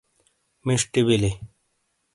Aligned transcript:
مݜٹی 0.65 1.01
بلی۔ 1.07 1.31